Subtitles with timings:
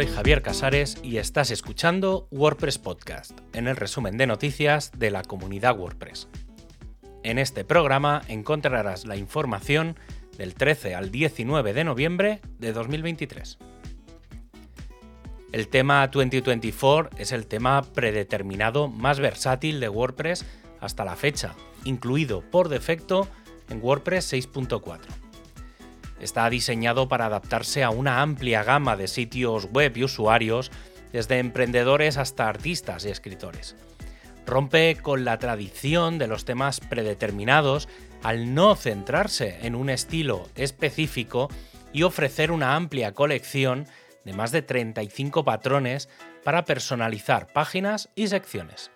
[0.00, 5.22] soy Javier Casares y estás escuchando WordPress Podcast, en el resumen de noticias de la
[5.22, 6.26] comunidad WordPress.
[7.22, 9.98] En este programa encontrarás la información
[10.38, 13.58] del 13 al 19 de noviembre de 2023.
[15.52, 20.46] El tema 2024 es el tema predeterminado más versátil de WordPress
[20.80, 21.54] hasta la fecha,
[21.84, 23.28] incluido por defecto
[23.68, 25.29] en WordPress 6.4.
[26.20, 30.70] Está diseñado para adaptarse a una amplia gama de sitios web y usuarios,
[31.12, 33.74] desde emprendedores hasta artistas y escritores.
[34.46, 37.88] Rompe con la tradición de los temas predeterminados
[38.22, 41.48] al no centrarse en un estilo específico
[41.92, 43.86] y ofrecer una amplia colección
[44.24, 46.08] de más de 35 patrones
[46.44, 48.90] para personalizar páginas y secciones.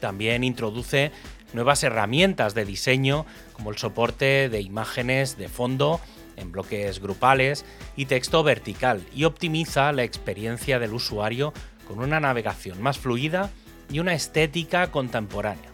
[0.00, 1.12] También introduce
[1.52, 6.00] nuevas herramientas de diseño como el soporte de imágenes de fondo
[6.36, 7.64] en bloques grupales
[7.96, 11.52] y texto vertical y optimiza la experiencia del usuario
[11.86, 13.50] con una navegación más fluida
[13.90, 15.70] y una estética contemporánea.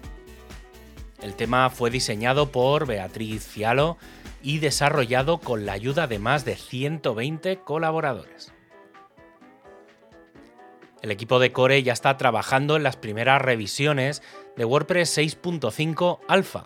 [1.22, 3.96] El tema fue diseñado por Beatriz Fialo
[4.42, 8.52] y desarrollado con la ayuda de más de 120 colaboradores.
[11.02, 14.22] El equipo de Core ya está trabajando en las primeras revisiones
[14.56, 16.64] de WordPress 6.5 Alpha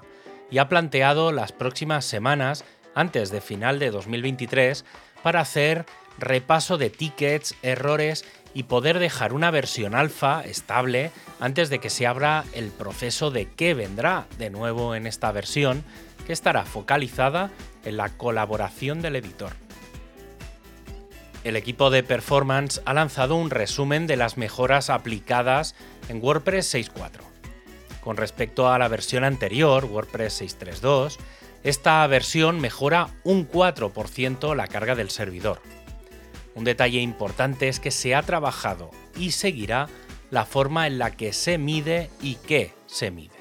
[0.50, 4.84] y ha planteado las próximas semanas, antes de final de 2023,
[5.22, 5.86] para hacer
[6.18, 12.06] repaso de tickets, errores y poder dejar una versión alfa estable antes de que se
[12.06, 15.84] abra el proceso de qué vendrá de nuevo en esta versión,
[16.26, 17.50] que estará focalizada
[17.84, 19.52] en la colaboración del editor.
[21.42, 25.74] El equipo de performance ha lanzado un resumen de las mejoras aplicadas
[26.08, 27.29] en WordPress 6.4.
[28.02, 31.18] Con respecto a la versión anterior, WordPress 6.3.2,
[31.62, 35.60] esta versión mejora un 4% la carga del servidor.
[36.54, 39.88] Un detalle importante es que se ha trabajado y seguirá
[40.30, 43.34] la forma en la que se mide y qué se mide.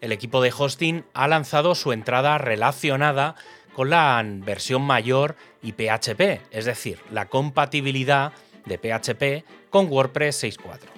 [0.00, 3.34] El equipo de hosting ha lanzado su entrada relacionada
[3.72, 8.32] con la versión mayor y PHP, es decir, la compatibilidad
[8.66, 10.95] de PHP con WordPress 6.4.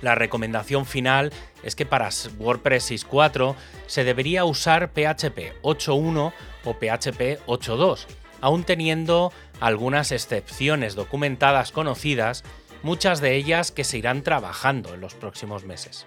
[0.00, 1.32] La recomendación final
[1.62, 3.54] es que para WordPress 6.4
[3.86, 6.32] se debería usar PHP 8.1
[6.64, 8.06] o PHP 8.2,
[8.40, 12.44] aún teniendo algunas excepciones documentadas conocidas,
[12.82, 16.06] muchas de ellas que se irán trabajando en los próximos meses.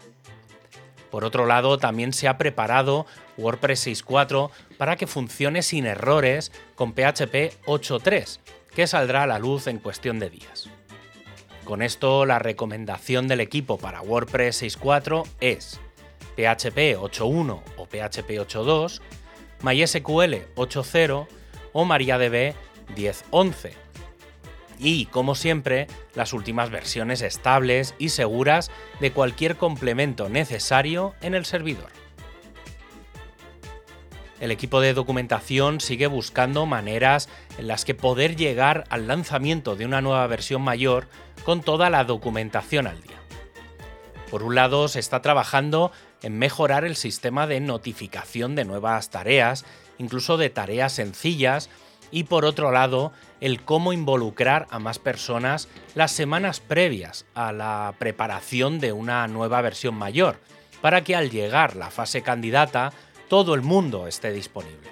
[1.10, 3.06] Por otro lado, también se ha preparado
[3.38, 8.40] WordPress 6.4 para que funcione sin errores con PHP 8.3,
[8.74, 10.70] que saldrá a la luz en cuestión de días.
[11.72, 15.80] Con esto, la recomendación del equipo para WordPress 6.4 es
[16.36, 19.00] PHP 8.1 o PHP 8.2,
[19.62, 21.28] MySQL 8.0
[21.72, 22.56] o MariaDB
[22.94, 23.72] 10.11
[24.80, 31.46] y, como siempre, las últimas versiones estables y seguras de cualquier complemento necesario en el
[31.46, 31.88] servidor.
[34.42, 37.30] El equipo de documentación sigue buscando maneras
[37.60, 41.08] en las que poder llegar al lanzamiento de una nueva versión mayor
[41.46, 43.22] con toda la documentación al día.
[44.32, 45.92] Por un lado, se está trabajando
[46.24, 49.64] en mejorar el sistema de notificación de nuevas tareas,
[50.00, 51.70] incluso de tareas sencillas,
[52.10, 57.94] y por otro lado, el cómo involucrar a más personas las semanas previas a la
[58.00, 60.40] preparación de una nueva versión mayor,
[60.82, 62.92] para que al llegar la fase candidata
[63.32, 64.90] todo el mundo esté disponible.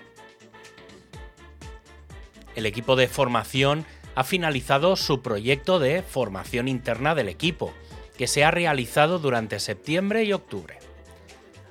[2.55, 3.85] El equipo de formación
[4.15, 7.73] ha finalizado su proyecto de formación interna del equipo,
[8.17, 10.79] que se ha realizado durante septiembre y octubre.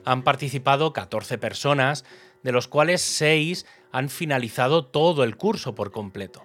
[0.05, 2.05] Han participado 14 personas,
[2.43, 6.45] de los cuales 6 han finalizado todo el curso por completo.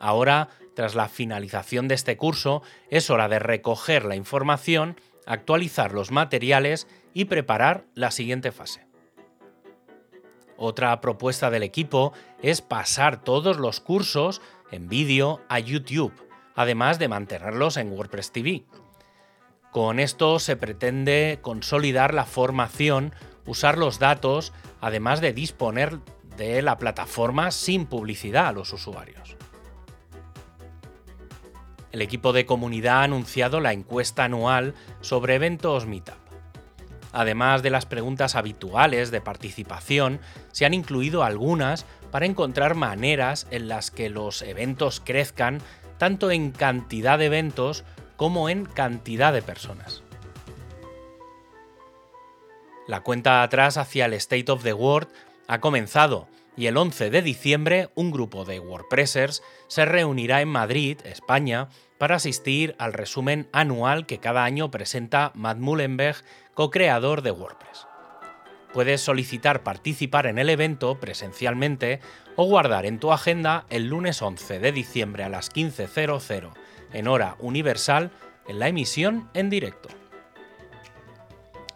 [0.00, 6.10] Ahora, tras la finalización de este curso, es hora de recoger la información, actualizar los
[6.10, 8.85] materiales y preparar la siguiente fase.
[10.56, 12.12] Otra propuesta del equipo
[12.42, 16.12] es pasar todos los cursos en vídeo a YouTube,
[16.54, 18.64] además de mantenerlos en WordPress TV.
[19.70, 23.14] Con esto se pretende consolidar la formación,
[23.46, 25.98] usar los datos, además de disponer
[26.36, 29.36] de la plataforma sin publicidad a los usuarios.
[31.92, 36.25] El equipo de comunidad ha anunciado la encuesta anual sobre eventos Meetup.
[37.16, 40.20] Además de las preguntas habituales de participación,
[40.52, 45.62] se han incluido algunas para encontrar maneras en las que los eventos crezcan
[45.96, 47.84] tanto en cantidad de eventos
[48.16, 50.02] como en cantidad de personas.
[52.86, 55.08] La cuenta atrás hacia el State of the World
[55.48, 60.98] ha comenzado Y el 11 de diciembre, un grupo de WordPressers se reunirá en Madrid,
[61.04, 61.68] España,
[61.98, 66.16] para asistir al resumen anual que cada año presenta Matt Mullenberg,
[66.54, 67.86] co-creador de WordPress.
[68.72, 72.00] Puedes solicitar participar en el evento presencialmente
[72.36, 76.52] o guardar en tu agenda el lunes 11 de diciembre a las 15.00
[76.92, 78.10] en hora universal
[78.48, 79.88] en la emisión en directo.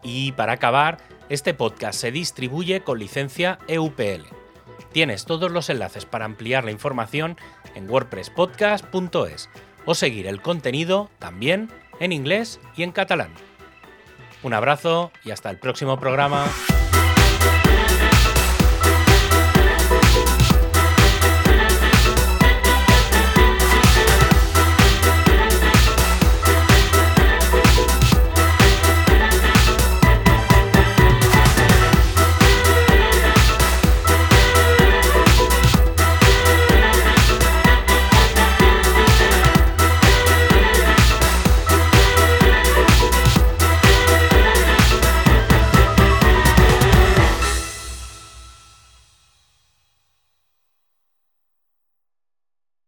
[0.03, 0.99] Y para acabar,
[1.29, 4.27] este podcast se distribuye con licencia EUPL.
[4.93, 7.37] Tienes todos los enlaces para ampliar la información
[7.75, 9.49] en wordpresspodcast.es
[9.87, 13.33] o seguir el contenido también en inglés y en catalán.
[14.43, 16.47] Un abrazo y hasta el próximo programa.